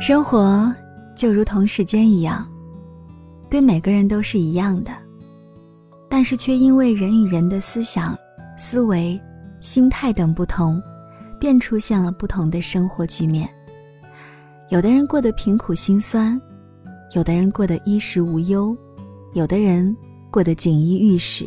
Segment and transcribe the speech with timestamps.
[0.00, 0.74] 生活
[1.14, 2.50] 就如同时间一样，
[3.50, 4.90] 对每个人都是一样的，
[6.08, 8.16] 但是却因为人与人的思想、
[8.56, 9.20] 思维、
[9.60, 10.82] 心态等不同，
[11.38, 13.46] 便出现了不同的生活局面。
[14.70, 16.40] 有的人过得贫苦辛酸，
[17.14, 18.74] 有的人过得衣食无忧，
[19.34, 19.94] 有的人
[20.30, 21.46] 过得锦衣玉食。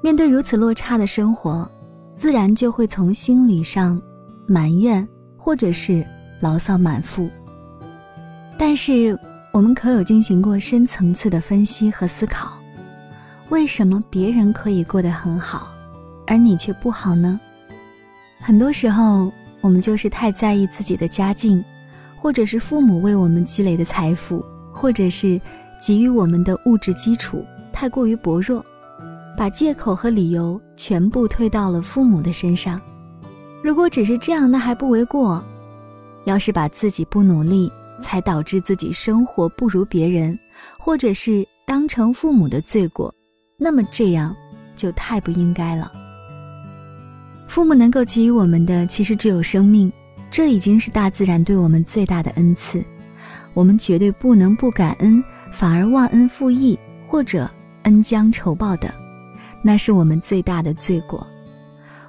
[0.00, 1.68] 面对如此落差的生活，
[2.14, 4.00] 自然就会从心理上
[4.46, 5.06] 埋怨。
[5.44, 6.02] 或者是
[6.40, 7.28] 牢骚满腹。
[8.56, 9.18] 但是，
[9.52, 12.54] 我们可有进行过深层次的分析和思考？
[13.50, 15.68] 为什么别人可以过得很好，
[16.26, 17.38] 而你却不好呢？
[18.40, 19.30] 很多时候，
[19.60, 21.62] 我们就是太在意自己的家境，
[22.16, 24.42] 或者是父母为我们积累的财富，
[24.72, 25.38] 或者是
[25.78, 28.64] 给予我们的物质基础太过于薄弱，
[29.36, 32.80] 把借口和理由全部推到了父母的身上。
[33.64, 35.42] 如果只是这样，那还不为过；
[36.26, 40.38] 要是把自己不努力，才导致自己生活不如别人，
[40.78, 43.10] 或者是当成父母的罪过，
[43.56, 44.36] 那么这样
[44.76, 45.90] 就太不应该了。
[47.48, 49.90] 父母能够给予我们的，其实只有生命，
[50.30, 52.84] 这已经是大自然对我们最大的恩赐。
[53.54, 57.50] 我们绝对不能不感恩，反而忘恩负义，或者
[57.84, 58.92] 恩将仇报的，
[59.62, 61.26] 那是我们最大的罪过。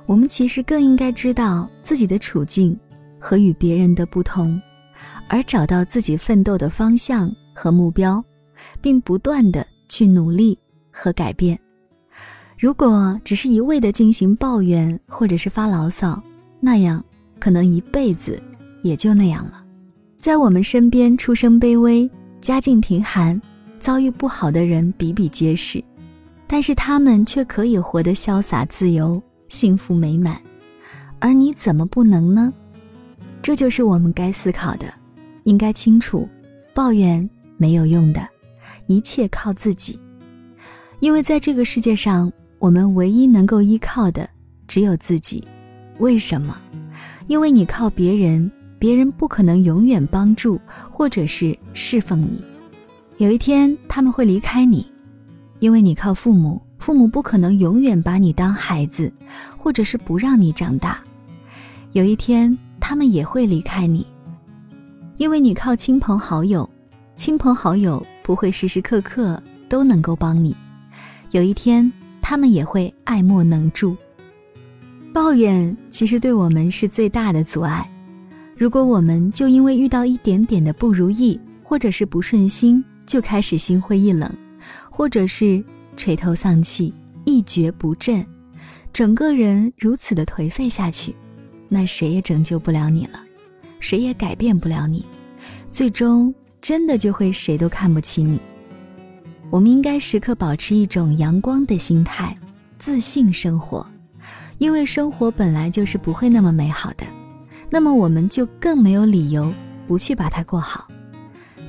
[0.06, 2.78] 我们其实更应该知道自己的处境
[3.20, 4.62] 和与别人的不同，
[5.28, 8.24] 而找到自己奋斗的方向和目标，
[8.82, 10.58] 并不断的去努力
[10.92, 11.60] 和改变。
[12.58, 16.22] 如果只是一味的进行抱怨或者是发牢骚，
[16.60, 17.04] 那样
[17.40, 18.42] 可能一辈子
[18.84, 19.64] 也就那样了。
[20.20, 23.40] 在我们身边，出身卑微、家境贫寒、
[23.80, 25.84] 遭遇不好的人比比皆是，
[26.48, 29.22] 但是他们却可以活得潇洒自由。
[29.56, 30.38] 幸福美满，
[31.18, 32.54] 而你怎么不能呢？
[33.42, 34.86] 这就是我们该思考的。
[35.46, 36.28] 应该清楚，
[36.74, 38.28] 抱怨没有用的，
[38.88, 39.98] 一切靠自己。
[41.00, 42.30] 因为在这个世界上，
[42.60, 44.30] 我们唯一能够依靠的
[44.68, 45.42] 只有自己。
[46.00, 46.58] 为什么？
[47.28, 50.60] 因为你靠别人，别人不可能永远帮助
[50.92, 52.44] 或者是侍奉你。
[53.20, 54.86] 有一天他们会离开你，
[55.60, 56.62] 因为你靠父母。
[56.86, 59.12] 父母不可能永远把你当孩子，
[59.58, 61.00] 或者是不让你长大。
[61.94, 64.06] 有一天，他们也会离开你，
[65.18, 66.70] 因为你靠亲朋好友，
[67.16, 70.56] 亲朋好友不会时时刻刻都能够帮你。
[71.32, 71.92] 有一天，
[72.22, 73.98] 他们也会爱莫能助。
[75.12, 77.84] 抱怨其实对我们是最大的阻碍。
[78.56, 84.32] 如果我们就因为遇到一点点的不如意，或者是不顺心，就开始心灰意冷，
[84.92, 85.66] 或者是。
[85.96, 86.94] 垂头丧气，
[87.26, 88.26] 一蹶不振，
[88.94, 91.16] 整个人如此的颓废下去，
[91.68, 93.20] 那谁也拯救不了你了，
[93.80, 95.06] 谁也改变不了你，
[95.72, 98.40] 最终真的就会谁都看不起你。
[99.50, 102.38] 我们应该时刻保持一种阳光的心态，
[102.80, 103.86] 自信生活，
[104.58, 107.06] 因为生活本来就是不会那么美好的，
[107.70, 109.54] 那么我们就更没有理由
[109.88, 110.88] 不去把它过好。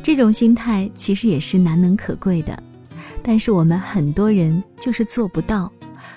[0.03, 2.61] 这种心态其实也是难能可贵的。
[3.29, 5.71] 但是我们很多人就是做不到，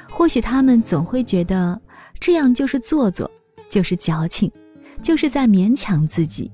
[0.08, 1.82] 或许他们总会觉得
[2.20, 3.30] 这样就是做作，
[3.68, 4.52] 就是矫情，
[5.02, 6.52] 就是在勉强自己。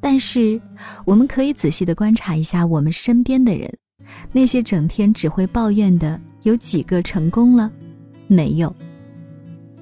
[0.00, 0.58] 但是
[1.04, 3.70] 我们可以仔细的观察一下我们身边的人，
[4.32, 7.70] 那些整天只会抱怨的，有几个成功了？
[8.26, 8.74] 没有。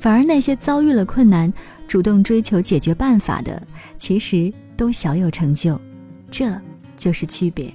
[0.00, 1.52] 反而那些遭遇了困难，
[1.86, 3.64] 主动追求解决办法的，
[3.96, 5.80] 其实都小有成就。
[6.28, 6.60] 这
[6.96, 7.72] 就是区别。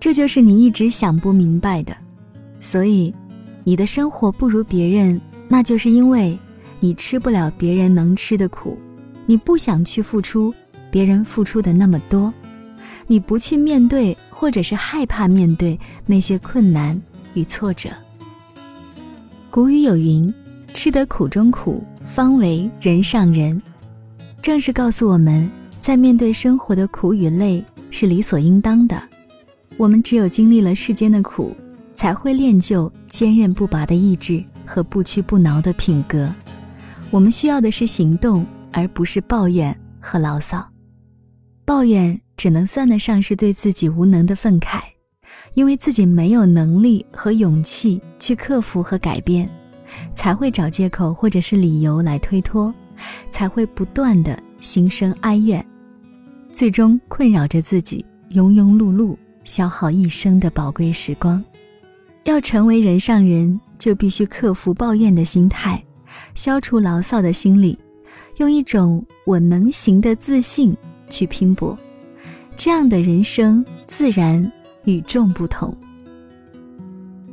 [0.00, 1.96] 这就是你一直想不明白的，
[2.60, 3.12] 所以，
[3.64, 6.38] 你的生活不如别人，那就是因为
[6.80, 8.78] 你吃不了别人能吃的苦，
[9.26, 10.54] 你不想去付出
[10.90, 12.32] 别人付出的那么多，
[13.06, 17.00] 你不去面对，或者是害怕面对那些困难
[17.34, 17.90] 与挫折。
[19.50, 20.32] 古语有云
[20.72, 23.60] ：“吃得苦中苦，方为人上人。”
[24.40, 25.50] 正是告诉我们
[25.80, 29.02] 在面对生活的苦与累是理所应当的。
[29.78, 31.56] 我们只有经历了世间的苦，
[31.94, 36.28] 才会练就坚韧不拔的意志和不屈不挠的品格。
[37.12, 40.68] 我们需要的是行动，而不是抱怨和牢骚。
[41.64, 44.80] 抱怨只能算得上是对自己无能的愤慨，
[45.54, 49.48] 因为自己没有能力和勇气去克服和改变，
[50.12, 52.74] 才会找借口或者是理由来推脱，
[53.30, 55.64] 才会不断的心生哀怨，
[56.52, 59.16] 最终困扰着自己，庸庸碌碌。
[59.48, 61.42] 消耗一生的宝贵时光，
[62.24, 65.82] 要成为人上人，就必须克服抱怨的心态，
[66.34, 67.78] 消除牢骚的心理，
[68.36, 70.76] 用一种我能行的自信
[71.08, 71.76] 去拼搏，
[72.58, 74.52] 这样的人生自然
[74.84, 75.74] 与众不同。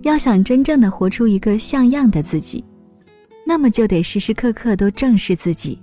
[0.03, 2.63] 要想真正的活出一个像样的自己，
[3.45, 5.77] 那么就得时时刻刻都正视自己，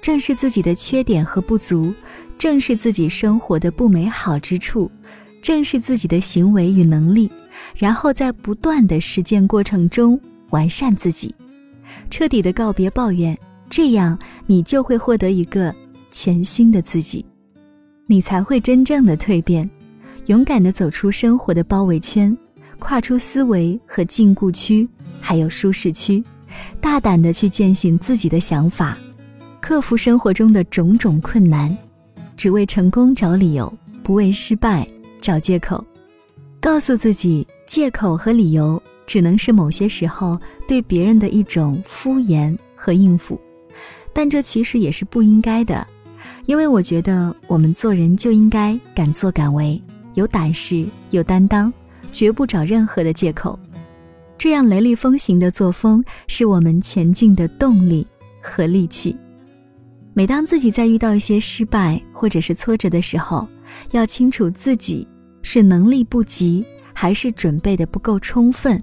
[0.00, 1.92] 正视自己的缺点和不足，
[2.38, 4.88] 正视自己生活的不美好之处，
[5.42, 7.30] 正视自己的行为与能力，
[7.76, 10.18] 然后在不断的实践过程中
[10.50, 11.34] 完善自己，
[12.08, 13.36] 彻底的告别抱怨，
[13.68, 15.74] 这样你就会获得一个
[16.10, 17.26] 全新的自己，
[18.06, 19.68] 你才会真正的蜕变，
[20.26, 22.34] 勇敢的走出生活的包围圈。
[22.78, 24.88] 跨出思维和禁锢区，
[25.20, 26.20] 还有舒适区，
[26.80, 28.98] 大胆的去践行自己的想法，
[29.60, 31.76] 克服生活中的种种困难，
[32.36, 33.72] 只为成功找理由，
[34.02, 34.84] 不为失败
[35.22, 35.82] 找借口。
[36.60, 40.38] 告诉自己，借口和理由只能是某些时候
[40.68, 43.40] 对别人的一种敷衍和应付，
[44.12, 45.86] 但这其实也是不应该的，
[46.46, 49.80] 因为我觉得我们做人就应该敢作敢为，
[50.14, 51.72] 有胆识，有担当。
[52.12, 53.58] 绝不找任何的借口，
[54.36, 58.06] 这样雷厉风行的作风是我们前进的动力
[58.38, 59.16] 和利器。
[60.12, 63.48] 每当自己在遇到一些失败或者是挫折的时候，
[63.92, 65.08] 要清楚自己
[65.42, 68.82] 是能力不及，还是准备的不够充分，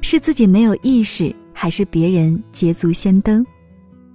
[0.00, 3.44] 是自己没有意识，还是别人捷足先登，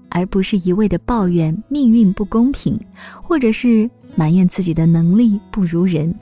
[0.10, 2.80] 而不是一味的抱怨命运不公平，
[3.22, 6.14] 或者是埋怨自己的能力不如人。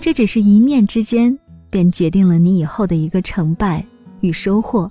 [0.00, 1.38] 这只是一念之间。
[1.68, 3.84] 便决定了你以后的一个成败
[4.20, 4.90] 与收获。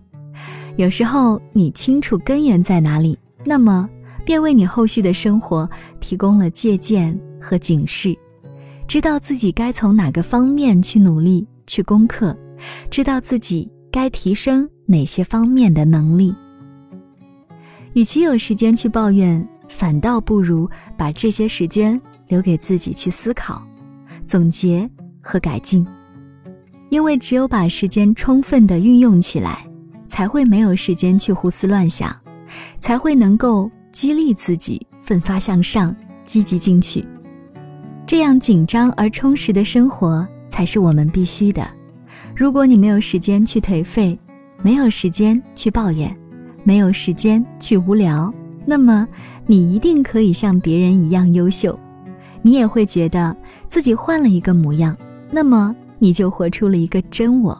[0.75, 3.89] 有时候你清楚根源在哪里，那么
[4.24, 5.68] 便为你后续的生活
[6.00, 8.15] 提供了借鉴和警示。
[8.88, 12.38] 知道自己该从哪个方面去努力去攻克，
[12.90, 16.34] 知道自己该提升哪些方面的能力。
[17.94, 23.66] 与其有时间去抱怨，反倒不如把这些时间留给自己去思考、
[24.26, 24.90] 总结
[25.22, 25.86] 和改进。
[26.90, 29.66] 因为只有把时间充分的运用起来，
[30.08, 32.16] 才会没有时间去胡思乱想，
[32.80, 35.94] 才会能够激励自己奋发向上、
[36.24, 37.04] 积极进取。
[38.06, 41.68] 这样紧张而充实的生活才是我们必须的。
[42.36, 44.18] 如果你没有时间去颓废，
[44.62, 46.16] 没有时间去抱怨，
[46.63, 48.34] 没有时间去无聊，
[48.66, 49.07] 那么
[49.46, 51.78] 你一定可以像别人一样优秀，
[52.42, 53.36] 你也会觉得
[53.68, 54.96] 自己换了一个模样。
[55.31, 55.75] 那么。
[55.98, 57.58] 你就活出了一个真我，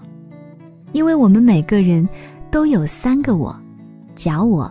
[0.92, 2.08] 因为我们每个人
[2.52, 3.58] 都有三个我：
[4.14, 4.70] 假我、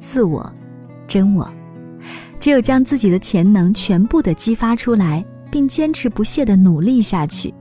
[0.00, 0.50] 自我、
[1.06, 1.48] 真我。
[2.42, 7.54] 只有将自己的潜能全部的激发出来，并坚持不懈的努力下去，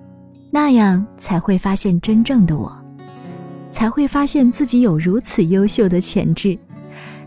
[0.50, 2.76] 那样才会发现真正的我，
[3.72, 6.58] 才会发现自己有如此优秀的潜质。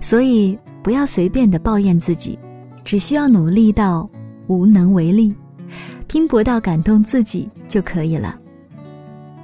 [0.00, 2.36] 所以，不要随便的抱怨自己，
[2.82, 4.10] 只需要努力到
[4.48, 5.32] 无能为力。
[6.08, 8.36] 拼搏到感动自己就可以了。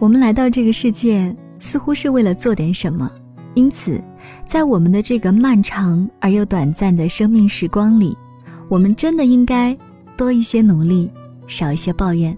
[0.01, 3.09] 我们来到这个世界，似乎是为了做点什么，
[3.55, 4.03] 因此，
[4.47, 8.17] 在我们的这个漫长而又短暂的生命时光里，
[8.69, 9.77] 我们真的应该
[10.17, 11.11] 多一些努力，
[11.47, 12.37] 少一些抱怨，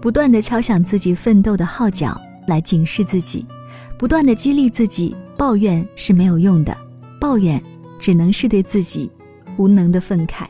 [0.00, 3.44] 不断的敲响自己奋斗的号角，来警示自己，
[3.98, 5.14] 不断的激励自己。
[5.36, 6.76] 抱怨是没有用的，
[7.20, 7.62] 抱怨
[8.00, 9.08] 只能是对自己
[9.56, 10.46] 无能的愤慨。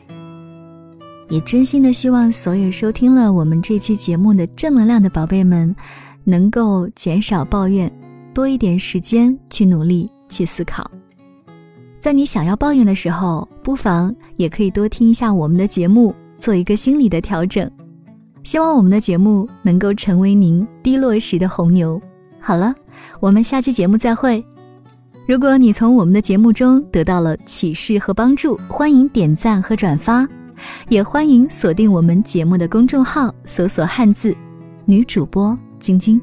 [1.29, 5.75] 也真心的希望所有收听了我们这期节目的正能量的宝贝们，
[6.23, 7.91] 能够减少抱怨，
[8.33, 10.89] 多一点时间去努力去思考。
[11.99, 17.69] 在你想要抱怨的时候，不妨也可以多听一下我们的节目，做一个心理的调整。
[18.43, 22.01] 希望我们的节目能够成为您低落时的红牛。
[22.39, 22.73] 好了，
[23.19, 24.41] 我们下期节目再会。
[25.27, 30.25] 如果你从我们的节目中得到了启示和帮助，欢迎点赞和转发。
[30.87, 34.35] 也欢迎锁定我们节目的公众号，搜索汉字
[34.85, 36.19] “女主播晶晶”。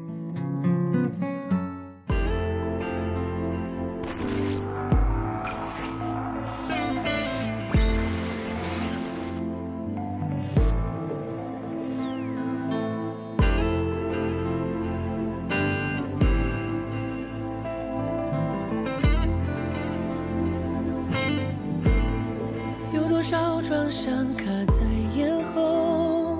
[23.67, 24.75] 创伤卡在
[25.17, 26.37] 咽喉，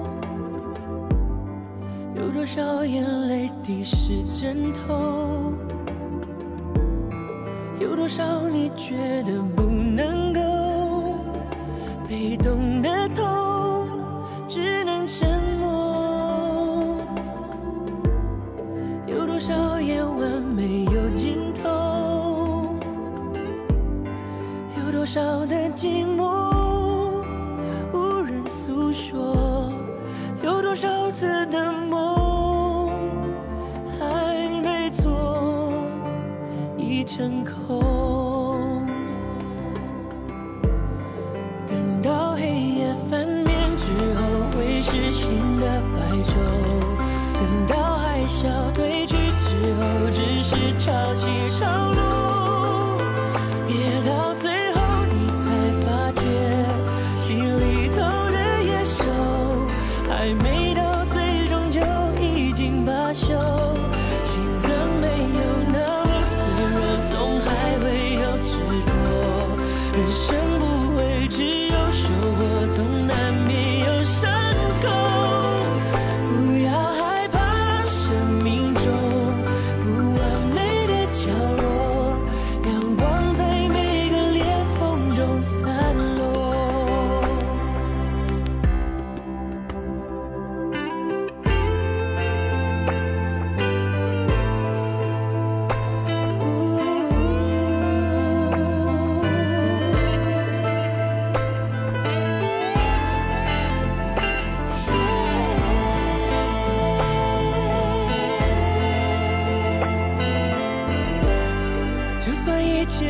[2.16, 5.54] 有多少眼泪滴湿枕头？
[7.82, 10.40] 有多少你觉得不能够？
[12.08, 12.57] 被动
[37.08, 38.07] 成空。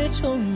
[0.07, 0.46] 一切重